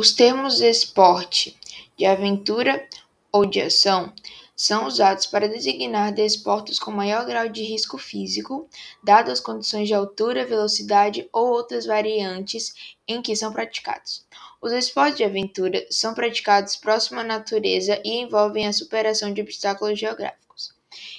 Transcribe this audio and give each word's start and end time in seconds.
Os 0.00 0.12
termos 0.12 0.62
esporte, 0.62 1.54
de 1.94 2.06
aventura 2.06 2.88
ou 3.30 3.44
de 3.44 3.60
ação 3.60 4.10
são 4.56 4.86
usados 4.86 5.26
para 5.26 5.46
designar 5.46 6.10
desportos 6.10 6.78
com 6.78 6.90
maior 6.90 7.26
grau 7.26 7.46
de 7.50 7.62
risco 7.62 7.98
físico, 7.98 8.66
dado 9.04 9.30
as 9.30 9.40
condições 9.40 9.88
de 9.88 9.92
altura, 9.92 10.46
velocidade 10.46 11.28
ou 11.30 11.48
outras 11.48 11.84
variantes 11.84 12.96
em 13.06 13.20
que 13.20 13.36
são 13.36 13.52
praticados. 13.52 14.24
Os 14.62 14.72
esportes 14.72 15.18
de 15.18 15.24
aventura 15.24 15.86
são 15.90 16.14
praticados 16.14 16.76
próximo 16.76 17.20
à 17.20 17.22
natureza 17.22 18.00
e 18.02 18.22
envolvem 18.22 18.66
a 18.66 18.72
superação 18.72 19.34
de 19.34 19.42
obstáculos 19.42 19.98
geográficos. 19.98 20.72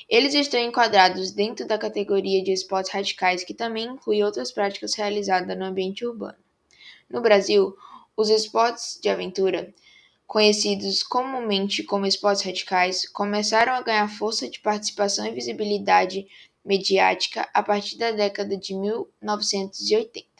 Eles 0.09 0.33
estão 0.33 0.59
enquadrados 0.59 1.29
dentro 1.29 1.67
da 1.67 1.77
categoria 1.77 2.43
de 2.43 2.51
esportes 2.51 2.91
radicais, 2.91 3.43
que 3.43 3.53
também 3.53 3.85
inclui 3.85 4.23
outras 4.23 4.51
práticas 4.51 4.95
realizadas 4.95 5.55
no 5.55 5.65
ambiente 5.65 6.03
urbano. 6.03 6.39
No 7.07 7.21
Brasil, 7.21 7.77
os 8.15 8.29
esportes 8.29 8.99
de 9.01 9.09
aventura, 9.09 9.73
conhecidos 10.27 11.03
comumente 11.03 11.83
como 11.83 12.05
esportes 12.05 12.43
radicais, 12.43 13.07
começaram 13.09 13.73
a 13.73 13.81
ganhar 13.81 14.07
força 14.07 14.49
de 14.49 14.59
participação 14.59 15.25
e 15.25 15.31
visibilidade 15.31 16.27
mediática 16.63 17.49
a 17.53 17.63
partir 17.63 17.97
da 17.97 18.11
década 18.11 18.55
de 18.55 18.73
1980. 18.73 20.31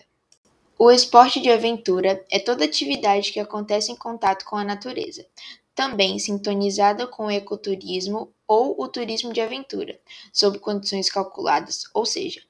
O 0.78 0.90
esporte 0.90 1.40
de 1.40 1.52
aventura 1.52 2.26
é 2.32 2.40
toda 2.40 2.66
atividade 2.66 3.32
que 3.32 3.40
acontece 3.40 3.92
em 3.92 3.96
contato 3.96 4.46
com 4.46 4.56
a 4.56 4.64
natureza, 4.64 5.26
também 5.76 6.18
sintonizada 6.20 7.06
com 7.06 7.28
o 7.28 7.32
ecoturismo 7.32 8.34
ou 8.48 8.82
o 8.82 8.88
turismo 8.88 9.32
de 9.32 9.42
aventura, 9.42 10.00
sob 10.34 10.60
condições 10.60 11.10
calculadas, 11.10 11.84
ou 11.94 12.06
seja, 12.06 12.42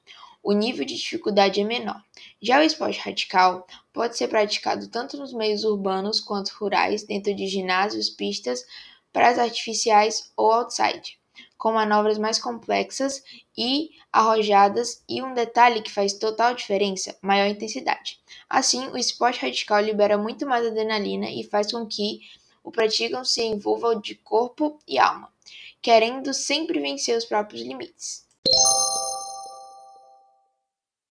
o 0.42 0.52
nível 0.52 0.84
de 0.84 0.96
dificuldade 0.96 1.60
é 1.60 1.64
menor. 1.64 2.02
Já 2.40 2.58
o 2.58 2.62
esporte 2.62 2.98
radical 2.98 3.66
pode 3.92 4.16
ser 4.16 4.28
praticado 4.28 4.88
tanto 4.88 5.16
nos 5.16 5.32
meios 5.32 5.62
urbanos 5.62 6.20
quanto 6.20 6.50
rurais, 6.58 7.04
dentro 7.04 7.34
de 7.34 7.46
ginásios, 7.46 8.10
pistas, 8.10 8.66
praias 9.12 9.38
artificiais 9.38 10.32
ou 10.36 10.50
outside, 10.50 11.18
com 11.56 11.72
manobras 11.72 12.18
mais 12.18 12.38
complexas 12.38 13.22
e 13.56 13.90
arrojadas 14.12 15.04
e 15.08 15.22
um 15.22 15.32
detalhe 15.32 15.80
que 15.80 15.92
faz 15.92 16.14
total 16.14 16.54
diferença, 16.54 17.16
maior 17.22 17.46
intensidade. 17.46 18.18
Assim, 18.48 18.88
o 18.88 18.98
esporte 18.98 19.40
radical 19.40 19.80
libera 19.80 20.18
muito 20.18 20.46
mais 20.46 20.66
adrenalina 20.66 21.30
e 21.30 21.44
faz 21.44 21.70
com 21.70 21.86
que 21.86 22.20
o 22.64 22.72
praticam 22.72 23.24
se 23.24 23.42
envolva 23.42 23.94
de 23.96 24.14
corpo 24.16 24.78
e 24.88 24.98
alma, 24.98 25.32
querendo 25.80 26.34
sempre 26.34 26.80
vencer 26.80 27.16
os 27.16 27.24
próprios 27.24 27.62
limites. 27.62 28.26